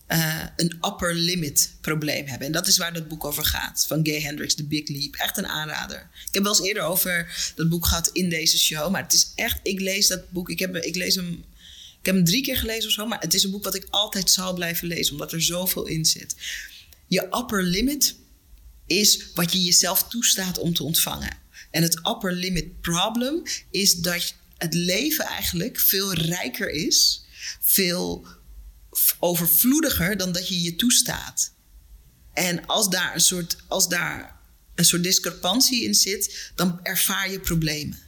[0.09, 2.47] uh, een upper limit probleem hebben.
[2.47, 3.85] En dat is waar dat boek over gaat.
[3.87, 5.15] Van Gay Hendricks, The Big Leap.
[5.15, 6.09] Echt een aanrader.
[6.29, 8.91] Ik heb wel eens eerder over dat boek gehad in deze show.
[8.91, 10.51] Maar het is echt, ik lees dat boek.
[10.51, 11.45] Ik, heb, ik lees hem.
[12.01, 13.07] Ik heb hem drie keer gelezen of zo.
[13.07, 15.13] Maar het is een boek wat ik altijd zal blijven lezen.
[15.13, 16.35] Omdat er zoveel in zit.
[17.07, 18.15] Je upper limit
[18.87, 21.39] is wat je jezelf toestaat om te ontvangen.
[21.71, 27.25] En het upper limit problem is dat het leven eigenlijk veel rijker is,
[27.61, 28.27] veel
[29.19, 31.53] overvloediger dan dat je je toestaat.
[32.35, 34.41] En als daar een soort, als daar
[34.75, 37.99] een soort discrepantie in zit, dan ervaar je problemen.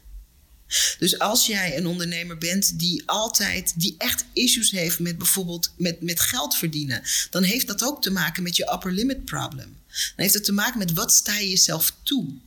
[0.99, 6.01] Dus als jij een ondernemer bent die altijd, die echt issues heeft met bijvoorbeeld met,
[6.01, 9.77] met geld verdienen, dan heeft dat ook te maken met je upper limit problem.
[9.89, 12.41] Dan heeft het te maken met wat sta je jezelf toe.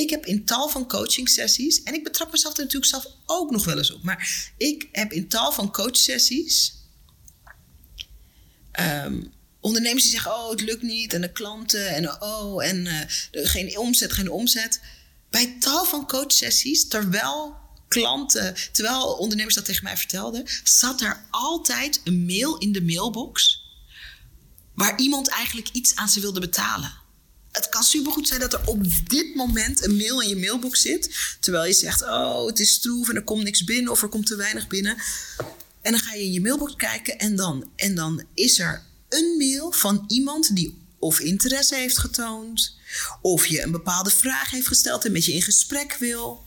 [0.00, 3.50] Ik heb in tal van coaching sessies, en ik betrap mezelf er natuurlijk zelf ook
[3.50, 6.78] nog wel eens op, maar ik heb in tal van coachsessies
[8.80, 11.12] um, ondernemers die zeggen: Oh, het lukt niet.
[11.12, 11.88] En de klanten.
[11.88, 14.80] En oh, en uh, geen omzet, geen omzet.
[15.30, 17.56] Bij tal van coachsessies, terwijl
[17.88, 23.62] klanten, terwijl ondernemers dat tegen mij vertelden, zat er altijd een mail in de mailbox.
[24.74, 26.92] Waar iemand eigenlijk iets aan ze wilde betalen.
[27.52, 31.36] Het kan supergoed zijn dat er op dit moment een mail in je mailbox zit.
[31.40, 34.26] Terwijl je zegt: Oh, het is stroef en er komt niks binnen of er komt
[34.26, 34.96] te weinig binnen.
[35.82, 39.34] En dan ga je in je mailbox kijken en dan, en dan is er een
[39.38, 42.76] mail van iemand die of interesse heeft getoond,
[43.22, 46.46] of je een bepaalde vraag heeft gesteld en met je in gesprek wil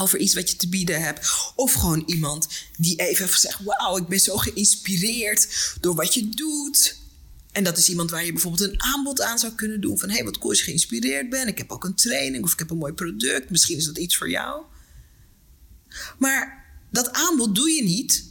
[0.00, 1.30] over iets wat je te bieden hebt.
[1.54, 5.48] Of gewoon iemand die even zegt: Wauw, ik ben zo geïnspireerd
[5.80, 6.96] door wat je doet.
[7.52, 9.98] En dat is iemand waar je bijvoorbeeld een aanbod aan zou kunnen doen.
[9.98, 11.48] Van hé, hey, wat cool als je geïnspireerd bent.
[11.48, 13.50] Ik heb ook een training of ik heb een mooi product.
[13.50, 14.64] Misschien is dat iets voor jou.
[16.18, 18.26] Maar dat aanbod doe je niet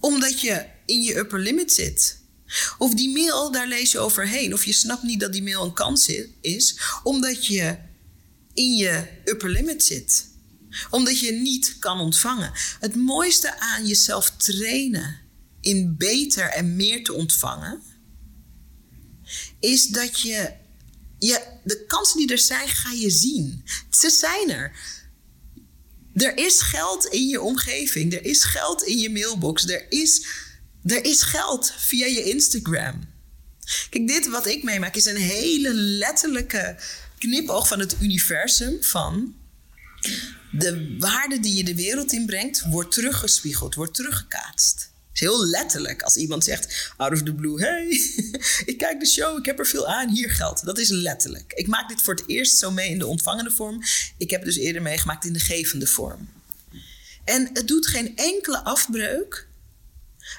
[0.00, 2.18] omdat je in je upper limit zit.
[2.78, 4.52] Of die mail, daar lees je overheen.
[4.52, 7.78] Of je snapt niet dat die mail een kans is, omdat je
[8.54, 10.28] in je upper limit zit.
[10.90, 12.52] Omdat je niet kan ontvangen.
[12.80, 15.18] Het mooiste aan jezelf trainen
[15.60, 17.82] in beter en meer te ontvangen,
[19.60, 20.52] is dat je,
[21.18, 23.64] je de kansen die er zijn, ga je zien.
[23.90, 24.72] Ze zijn er.
[26.14, 28.14] Er is geld in je omgeving.
[28.14, 29.68] Er is geld in je mailbox.
[29.68, 30.26] Er is,
[30.84, 33.08] er is geld via je Instagram.
[33.90, 36.78] Kijk, dit wat ik meemaak is een hele letterlijke
[37.18, 39.34] knipoog van het universum van
[40.52, 44.89] de waarde die je de wereld inbrengt, wordt teruggespiegeld, wordt teruggekaatst
[45.20, 47.86] heel letterlijk als iemand zegt out of the blue: Hey,
[48.70, 50.64] ik kijk de show, ik heb er veel aan, hier geldt.
[50.64, 51.52] Dat is letterlijk.
[51.52, 53.82] Ik maak dit voor het eerst zo mee in de ontvangende vorm.
[54.16, 56.28] Ik heb het dus eerder meegemaakt in de gevende vorm.
[57.24, 59.48] En het doet geen enkele afbreuk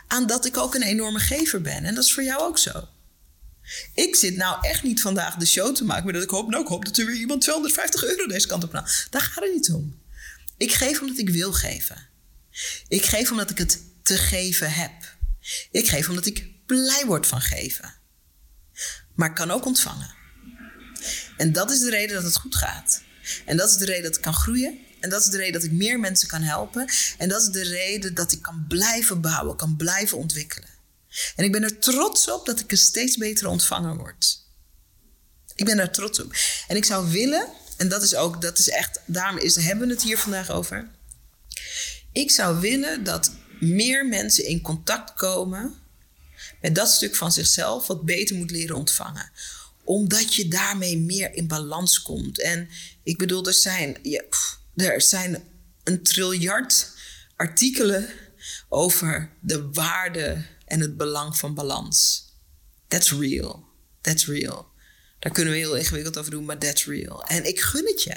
[0.08, 1.86] aan dat ik ook een enorme gever ben.
[1.86, 2.88] En dat is voor jou ook zo.
[3.94, 6.68] Ik zit nou echt niet vandaag de show te maken, maar dat ik hoop, nou,
[6.68, 9.08] hoop dat er weer iemand 250 euro deze kant op gaat.
[9.10, 10.00] Daar gaat het niet om.
[10.58, 12.08] Ik geef omdat ik wil geven.
[12.88, 15.16] Ik geef omdat ik het te geven heb.
[15.72, 17.94] Ik geef omdat ik blij word van geven.
[19.16, 20.14] Maar kan ook ontvangen.
[21.38, 23.02] En dat is de reden dat het goed gaat.
[23.46, 24.80] En dat is de reden dat ik kan groeien.
[25.00, 26.90] En dat is de reden dat ik meer mensen kan helpen.
[27.18, 30.70] En dat is de reden dat ik kan blijven bouwen, kan blijven ontwikkelen.
[31.36, 34.40] En ik ben er trots op dat ik een steeds betere ontvanger word.
[35.56, 36.36] Ik ben er trots op.
[36.68, 39.94] En ik zou willen, en dat is ook, dat is echt, daarom is, hebben we
[39.94, 40.90] het hier vandaag over.
[42.12, 45.74] Ik zou willen dat meer mensen in contact komen
[46.62, 49.32] met dat stuk van zichzelf wat beter moet leren ontvangen.
[49.84, 52.42] Omdat je daarmee meer in balans komt.
[52.42, 52.70] En
[53.04, 53.98] ik bedoel, er zijn,
[54.76, 55.44] er zijn
[55.84, 56.92] een triljard
[57.36, 58.10] artikelen
[58.70, 62.26] over de waarde en het belang van balans.
[62.88, 63.66] That's real.
[64.02, 64.71] That's real.
[65.22, 67.24] Daar kunnen we heel ingewikkeld over doen, maar that's real.
[67.26, 68.14] En ik gun het je.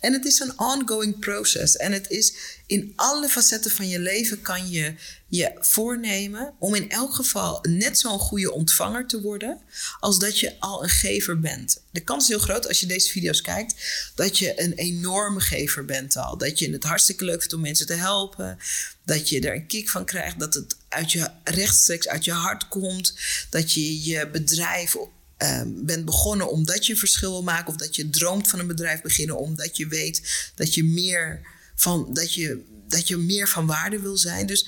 [0.00, 1.76] En het is een ongoing process.
[1.76, 2.34] En het is
[2.66, 4.94] in alle facetten van je leven kan je
[5.28, 9.60] je voornemen om in elk geval net zo'n goede ontvanger te worden
[10.00, 11.82] als dat je al een gever bent.
[11.90, 13.74] De kans is heel groot als je deze video's kijkt
[14.14, 16.38] dat je een enorme gever bent al.
[16.38, 18.58] Dat je het hartstikke leuk vindt om mensen te helpen.
[19.04, 20.38] Dat je er een kick van krijgt.
[20.38, 23.14] Dat het uit je rechtstreeks uit je hart komt.
[23.50, 24.96] Dat je je bedrijf
[25.42, 29.02] um, bent begonnen omdat je verschil wil maken, of dat je droomt van een bedrijf
[29.02, 31.40] beginnen omdat je weet dat je meer
[31.74, 34.46] van, dat je, dat je meer van waarde wil zijn.
[34.46, 34.66] Dus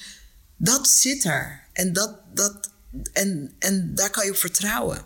[0.57, 1.63] dat zit er.
[1.73, 2.71] En, dat, dat,
[3.13, 5.05] en, en daar kan je op vertrouwen.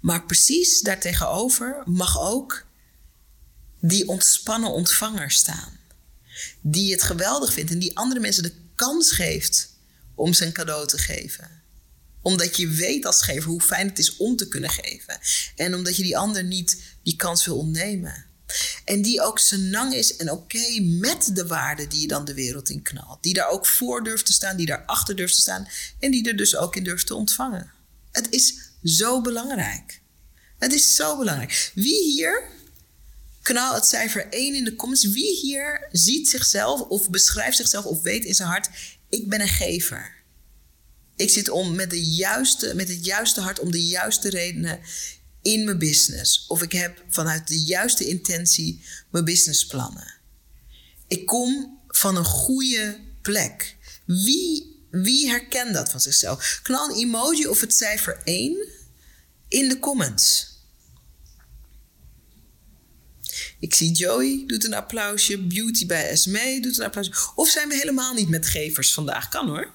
[0.00, 2.66] Maar precies daartegenover mag ook
[3.80, 5.80] die ontspannen ontvanger staan.
[6.60, 9.70] Die het geweldig vindt en die andere mensen de kans geeft
[10.14, 11.61] om zijn cadeau te geven
[12.22, 15.18] omdat je weet als gever hoe fijn het is om te kunnen geven.
[15.56, 18.26] En omdat je die ander niet die kans wil ontnemen.
[18.84, 22.70] En die ook senang is en oké met de waarde die je dan de wereld
[22.70, 23.22] in knalt.
[23.22, 25.68] Die daar ook voor durft te staan, die daar achter durft te staan.
[25.98, 27.72] En die er dus ook in durft te ontvangen.
[28.12, 30.00] Het is zo belangrijk.
[30.58, 31.70] Het is zo belangrijk.
[31.74, 32.48] Wie hier,
[33.42, 35.04] knal het cijfer 1 in de comments.
[35.04, 38.68] Wie hier ziet zichzelf of beschrijft zichzelf of weet in zijn hart:
[39.08, 40.21] ik ben een gever.
[41.22, 44.80] Ik zit om met, de juiste, met het juiste hart om de juiste redenen
[45.42, 46.44] in mijn business.
[46.48, 50.14] Of ik heb vanuit de juiste intentie mijn businessplannen.
[51.06, 53.76] Ik kom van een goede plek.
[54.04, 56.60] Wie, wie herkent dat van zichzelf?
[56.62, 58.68] Knal een emoji of het cijfer 1
[59.48, 60.50] in de comments.
[63.58, 65.38] Ik zie Joey doet een applausje.
[65.38, 67.12] Beauty bij Esme doet een applausje.
[67.34, 69.28] Of zijn we helemaal niet met gevers vandaag?
[69.28, 69.72] Kan hoor.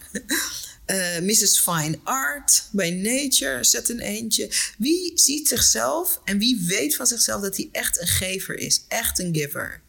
[0.87, 1.59] Uh, Mrs.
[1.59, 4.51] Fine Art bij nature, zet een eentje.
[4.77, 9.19] Wie ziet zichzelf en wie weet van zichzelf dat hij echt een gever is, echt
[9.19, 9.81] een giver?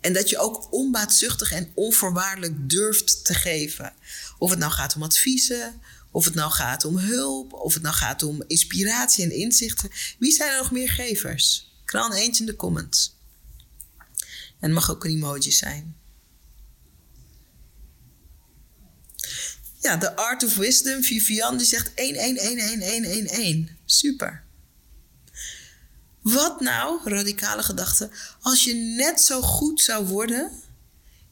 [0.00, 3.92] En dat je ook onbaatzuchtig en onvoorwaardelijk durft te geven.
[4.38, 7.94] Of het nou gaat om adviezen, of het nou gaat om hulp, of het nou
[7.94, 9.90] gaat om inspiratie en inzichten.
[10.18, 11.72] Wie zijn er nog meer gevers?
[11.84, 13.14] Knal een eentje in de comments.
[14.60, 15.96] En mag ook een emoji zijn.
[19.86, 23.70] Ja, de Art of Wisdom, Vivian, die zegt 1111111.
[23.84, 24.42] Super.
[26.20, 30.50] Wat nou, radicale gedachte, als je net zo goed zou worden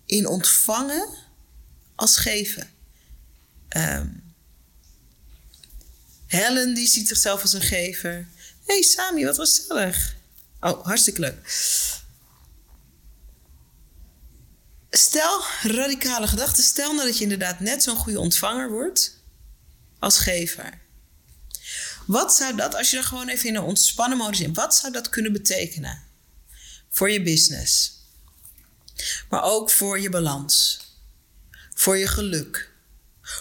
[0.06, 1.08] in ontvangen
[1.94, 2.70] als geven?
[3.76, 4.34] Um,
[6.26, 8.28] Helen, die ziet zichzelf als een gever.
[8.66, 10.16] hey Sami, wat gezellig.
[10.60, 11.38] Oh, hartstikke leuk.
[14.96, 19.18] Stel, radicale gedachte, stel nou dat je inderdaad net zo'n goede ontvanger wordt
[19.98, 20.80] als gever.
[22.06, 24.92] Wat zou dat, als je er gewoon even in een ontspannen modus in, wat zou
[24.92, 26.02] dat kunnen betekenen
[26.90, 27.92] voor je business?
[29.28, 30.80] Maar ook voor je balans,
[31.74, 32.70] voor je geluk,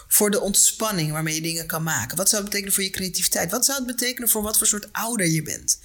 [0.07, 2.17] voor de ontspanning waarmee je dingen kan maken.
[2.17, 3.51] Wat zou het betekenen voor je creativiteit?
[3.51, 5.79] Wat zou het betekenen voor wat voor soort ouder je bent?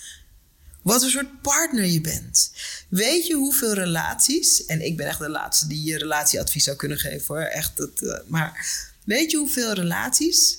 [0.82, 2.52] Wat voor soort partner je bent.
[2.88, 6.98] Weet je hoeveel relaties, en ik ben echt de laatste die je relatieadvies zou kunnen
[6.98, 7.76] geven hoor, echt.
[7.76, 8.66] Dat, uh, maar
[9.04, 10.58] weet je hoeveel relaties,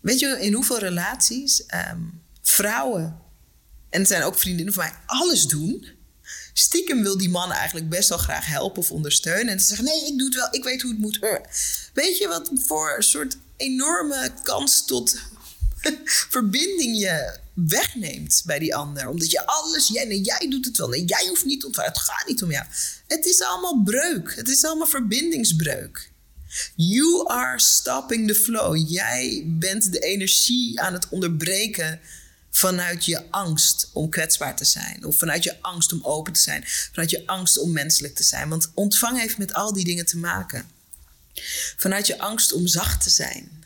[0.00, 3.20] weet je in hoeveel relaties um, vrouwen,
[3.90, 5.86] en het zijn ook vriendinnen van mij, alles doen.
[6.52, 9.52] Stiekem wil die man eigenlijk best wel graag helpen of ondersteunen.
[9.52, 11.18] En ze zeggen: Nee, ik doe het wel, ik weet hoe het moet.
[11.92, 15.20] Weet je wat voor een soort enorme kans tot
[16.30, 19.08] verbinding je wegneemt bij die ander.
[19.08, 20.88] Omdat je alles, jij, nee, jij doet het wel.
[20.88, 21.90] Nee, jij hoeft niet ontvangen.
[21.90, 22.66] Het gaat niet om jou.
[23.06, 24.34] Het is allemaal breuk.
[24.36, 26.10] Het is allemaal verbindingsbreuk.
[26.74, 28.90] You are stopping the flow.
[28.90, 32.00] Jij bent de energie aan het onderbreken
[32.50, 35.04] vanuit je angst om kwetsbaar te zijn.
[35.04, 36.64] Of vanuit je angst om open te zijn.
[36.66, 38.48] Vanuit je angst om menselijk te zijn.
[38.48, 40.70] Want ontvang heeft met al die dingen te maken.
[41.76, 43.58] Vanuit je angst om zacht te zijn.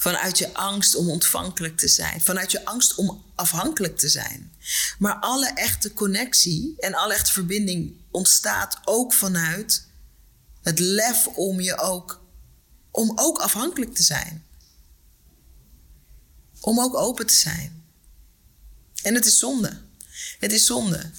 [0.00, 2.20] Vanuit je angst om ontvankelijk te zijn.
[2.20, 4.52] Vanuit je angst om afhankelijk te zijn.
[4.98, 9.86] Maar alle echte connectie en alle echte verbinding ontstaat ook vanuit
[10.62, 12.22] het lef om je ook,
[12.90, 14.44] om ook afhankelijk te zijn.
[16.60, 17.84] Om ook open te zijn.
[19.02, 19.80] En het is zonde.
[20.38, 21.10] Het is zonde.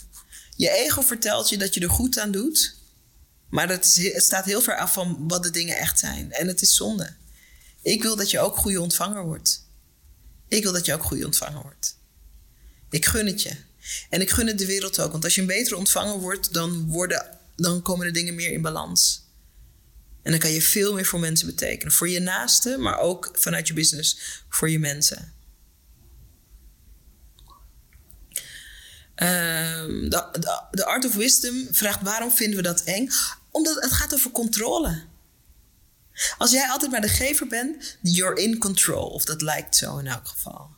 [0.56, 2.76] Je ego vertelt je dat je er goed aan doet.
[3.50, 6.32] Maar is, het staat heel ver af van wat de dingen echt zijn.
[6.32, 7.18] En het is zonde.
[7.82, 9.68] Ik wil dat je ook goede ontvanger wordt.
[10.48, 11.98] Ik wil dat je ook goede ontvanger wordt.
[12.90, 13.56] Ik gun het je.
[14.10, 15.12] En ik gun het de wereld ook.
[15.12, 18.62] Want als je een betere ontvanger wordt, dan, worden, dan komen de dingen meer in
[18.62, 19.28] balans.
[20.22, 21.94] En dan kan je veel meer voor mensen betekenen.
[21.94, 25.34] Voor je naasten, maar ook vanuit je business voor je mensen.
[29.16, 33.10] De, de, de Art of Wisdom vraagt waarom vinden we dat eng?
[33.52, 35.04] Omdat het gaat over controle.
[36.38, 39.08] Als jij altijd maar de gever bent, you're in control.
[39.08, 40.70] Of dat lijkt zo in elk geval.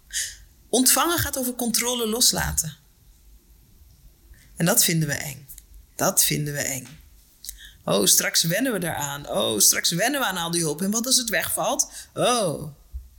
[0.70, 2.78] Ontvangen gaat over controle loslaten.
[4.56, 5.48] En dat vinden we eng.
[5.96, 6.88] Dat vinden we eng.
[7.86, 9.30] Oh, straks wennen we daaraan.
[9.30, 10.82] Oh, straks wennen we aan al die hulp.
[10.82, 11.92] En wat als het wegvalt?
[12.14, 12.74] Oh,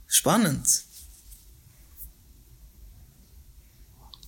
[0.05, 0.85] spannend.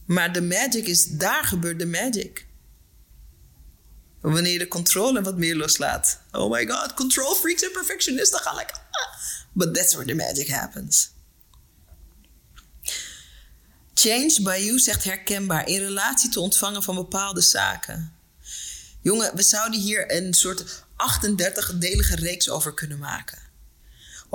[0.06, 2.46] Maar de magic is, daar gebeurt de magic.
[4.32, 6.20] Wanneer je de controle wat meer loslaat.
[6.32, 8.78] Oh my god, control freaks en perfectionisten gaan lekker.
[9.54, 11.12] But that's where the magic happens.
[13.94, 18.14] Change by you zegt herkenbaar in relatie te ontvangen van bepaalde zaken.
[19.02, 23.40] Jongen, we zouden hier een soort 38-delige reeks over kunnen maken.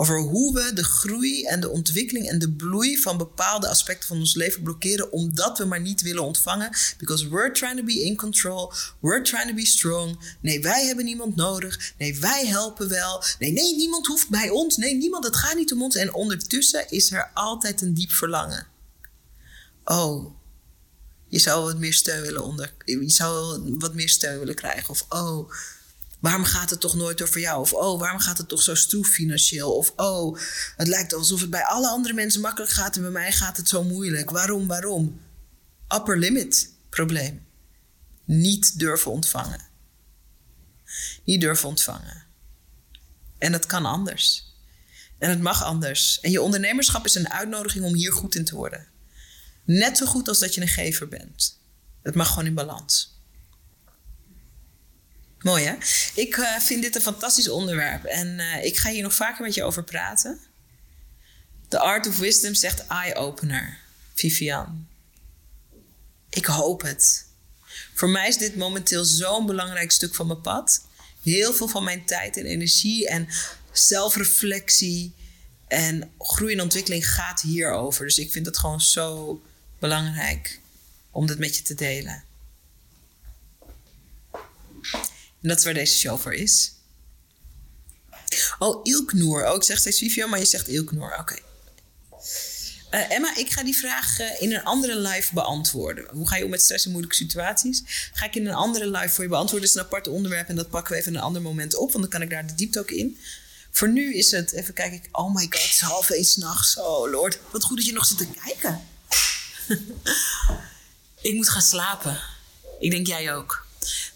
[0.01, 4.19] Over hoe we de groei en de ontwikkeling en de bloei van bepaalde aspecten van
[4.19, 6.71] ons leven blokkeren omdat we maar niet willen ontvangen.
[6.99, 8.73] Because we're trying to be in control.
[9.01, 10.37] We're trying to be strong.
[10.41, 11.93] Nee, wij hebben niemand nodig.
[11.99, 13.23] Nee, wij helpen wel.
[13.39, 14.77] Nee, nee, niemand hoeft bij ons.
[14.77, 15.97] Nee, niemand, het gaat niet om ons.
[15.97, 18.67] En ondertussen is er altijd een diep verlangen.
[19.85, 20.35] Oh,
[21.29, 22.75] je zou wat meer steun willen onder.
[22.85, 24.91] Je zou wat meer steun willen krijgen.
[24.91, 25.51] Of oh,
[26.21, 27.61] waarom gaat het toch nooit over jou?
[27.61, 29.77] Of oh, waarom gaat het toch zo stroef financieel?
[29.77, 30.39] Of oh,
[30.77, 33.69] het lijkt alsof het bij alle andere mensen makkelijk gaat en bij mij gaat het
[33.69, 34.31] zo moeilijk.
[34.31, 35.21] Waarom, waarom?
[35.95, 37.47] Upper limit probleem.
[38.25, 39.61] Niet durven ontvangen.
[41.25, 42.25] Niet durven ontvangen.
[43.39, 44.55] En het kan anders.
[45.19, 46.21] En het mag anders.
[46.21, 48.87] En je ondernemerschap is een uitnodiging om hier goed in te worden.
[49.65, 51.59] Net zo goed als dat je een gever bent.
[52.03, 53.20] Het mag gewoon in balans.
[55.41, 55.75] Mooi hè?
[56.15, 59.55] Ik uh, vind dit een fantastisch onderwerp en uh, ik ga hier nog vaker met
[59.55, 60.41] je over praten.
[61.69, 63.79] The Art of Wisdom zegt eye-opener.
[64.15, 64.87] Vivian.
[66.31, 67.27] Ik hoop het.
[67.95, 70.85] Voor mij is dit momenteel zo'n belangrijk stuk van mijn pad.
[71.23, 73.29] Heel veel van mijn tijd en energie en
[73.73, 75.15] zelfreflectie
[75.69, 78.05] en groei en ontwikkeling gaat hierover.
[78.05, 79.41] Dus ik vind het gewoon zo
[79.79, 80.61] belangrijk
[81.11, 82.25] om dit met je te delen.
[85.43, 86.73] En dat is waar deze show voor is.
[88.59, 89.49] Oh, Ilknoer.
[89.49, 91.17] Oh, ik zeg steeds Vivio, maar je zegt Ilknoer.
[91.19, 91.39] Oké.
[92.91, 96.05] Uh, Emma, ik ga die vraag uh, in een andere live beantwoorden.
[96.11, 97.83] Hoe ga je om met stress en moeilijke situaties?
[98.13, 99.69] Ga ik in een andere live voor je beantwoorden.
[99.69, 101.93] Dat is een apart onderwerp en dat pakken we even een ander moment op.
[101.93, 103.19] Want dan kan ik daar de diepte ook in.
[103.71, 106.79] Voor nu is het, even kijken, oh my god, het is half één s'nachts.
[106.79, 108.81] Oh lord, wat goed dat je nog zit te kijken.
[111.31, 112.21] ik moet gaan slapen.
[112.81, 113.67] Ik denk jij ook.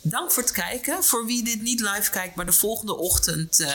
[0.02, 1.04] Dank voor het kijken.
[1.04, 3.72] Voor wie dit niet live kijkt, maar de volgende ochtend uh,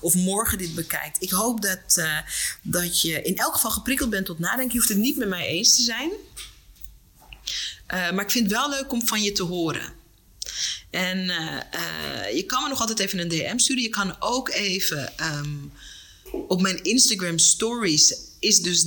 [0.00, 1.22] of morgen dit bekijkt.
[1.22, 2.18] Ik hoop dat, uh,
[2.62, 4.72] dat je in elk geval geprikkeld bent tot nadenken.
[4.72, 6.10] Je hoeft het niet met mij eens te zijn.
[7.86, 9.92] maar ik vind het wel leuk om van je te horen.
[10.90, 11.18] En
[12.34, 13.82] je kan me nog altijd even een DM sturen.
[13.82, 15.72] Je kan ook even um,
[16.48, 18.82] op mijn Instagram stories is dus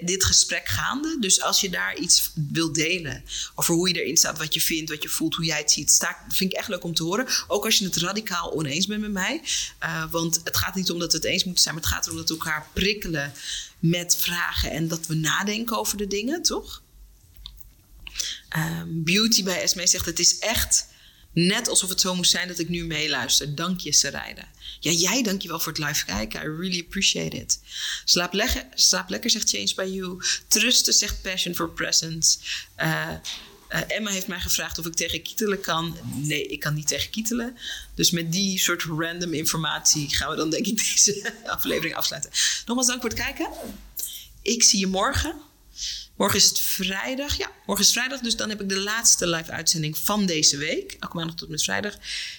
[0.00, 1.16] dit gesprek gaande.
[1.20, 3.24] Dus als je daar iets wilt delen
[3.54, 5.90] over hoe je erin staat, wat je vindt, wat je voelt, hoe jij het ziet,
[5.90, 7.26] sta, vind ik echt leuk om te horen.
[7.48, 9.42] Ook als je het radicaal oneens bent met mij.
[9.82, 12.04] Uh, want het gaat niet om dat we het eens moeten zijn, maar het gaat
[12.04, 13.32] erom dat we elkaar prikkelen
[13.78, 16.82] met vragen en dat we nadenken over de dingen, toch?
[18.56, 20.86] Um, Beauty bij Esme zegt: Het is echt
[21.34, 23.54] Net alsof het zo moest zijn dat ik nu meeluister.
[23.54, 24.48] Dank je, Sarayda.
[24.80, 26.42] Ja, jij dank je wel voor het live kijken.
[26.42, 27.60] I really appreciate it.
[28.04, 30.22] Slaap, lekker, slaap lekker, zegt Change by You.
[30.48, 32.38] Trusten, zegt Passion for Presence.
[32.80, 33.10] Uh,
[33.70, 35.96] uh, Emma heeft mij gevraagd of ik tegen kietelen kan.
[36.14, 37.56] Nee, ik kan niet tegen kietelen.
[37.94, 42.30] Dus met die soort random informatie gaan we dan denk ik deze aflevering afsluiten.
[42.66, 43.48] Nogmaals dank voor het kijken.
[44.42, 45.34] Ik zie je morgen.
[46.16, 47.36] Morgen is het vrijdag.
[47.36, 48.20] Ja, morgen is vrijdag.
[48.20, 50.96] Dus dan heb ik de laatste live uitzending van deze week.
[51.00, 51.94] Elke maandag tot met vrijdag.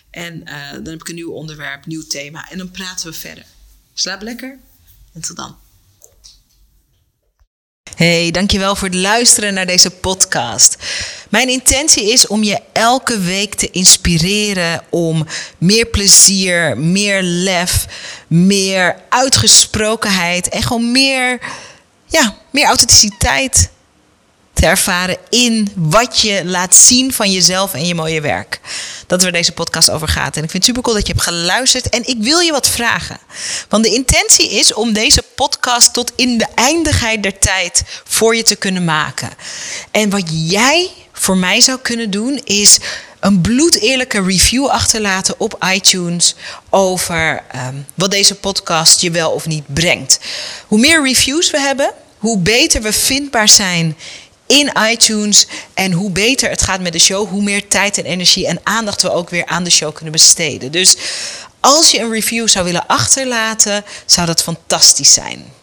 [0.10, 2.50] En uh, dan heb ik een nieuw onderwerp, nieuw thema.
[2.52, 3.46] En dan praten we verder.
[3.94, 4.60] Slaap lekker.
[5.14, 5.58] En tot dan.
[7.96, 10.78] Hey, dankjewel voor het luisteren naar deze podcast.
[11.30, 15.26] Mijn intentie is om je elke week te inspireren om
[15.58, 17.86] meer plezier, meer lef,
[18.28, 21.40] meer uitgesprokenheid en gewoon meer
[22.22, 23.70] ja, meer authenticiteit
[24.54, 28.60] te ervaren in wat je laat zien van jezelf en je mooie werk.
[29.08, 30.38] Dat is waar deze podcast over gaat.
[30.38, 31.90] En ik vind het super cool dat je hebt geluisterd.
[31.90, 33.20] En ik wil je wat vragen.
[33.70, 38.44] Want de intentie is om deze podcast tot in de eindigheid der tijd voor je
[38.44, 39.30] te kunnen maken.
[39.92, 42.80] En wat jij voor mij zou kunnen doen is
[43.20, 46.36] een bloedeerlijke review achterlaten op iTunes
[46.70, 50.20] over um, wat deze podcast je wel of niet brengt.
[50.68, 53.98] Hoe meer reviews we hebben, hoe beter we vindbaar zijn
[54.48, 58.48] in iTunes en hoe beter het gaat met de show, hoe meer tijd en energie
[58.48, 60.72] en aandacht we ook weer aan de show kunnen besteden.
[60.72, 60.98] Dus
[61.60, 65.54] als je een review zou willen achterlaten, zou dat fantastisch zijn.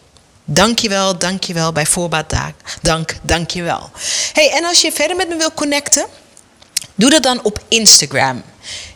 [0.45, 2.33] Dankjewel, dankjewel, bij voorbaat
[2.81, 3.91] dank, dankjewel.
[4.33, 6.05] Hey, en als je verder met me wil connecten,
[6.95, 8.43] doe dat dan op Instagram.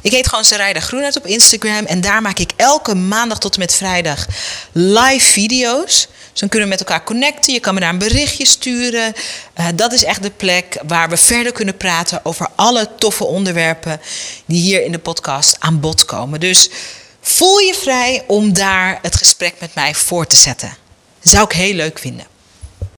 [0.02, 3.60] Ik heet gewoon Sarayda Groenheid op Instagram en daar maak ik elke maandag tot en
[3.60, 4.26] met vrijdag
[4.72, 6.08] live video's.
[6.40, 7.54] Dus kunnen we met elkaar connecten.
[7.54, 9.14] Je kan me daar een berichtje sturen.
[9.60, 14.02] Uh, dat is echt de plek waar we verder kunnen praten over alle toffe onderwerpen
[14.46, 16.40] die hier in de podcast aan bod komen.
[16.40, 16.70] Dus
[17.22, 20.78] voel je vrij om daar het gesprek met mij voor te zetten.
[21.22, 22.37] Zou ik heel leuk vinden.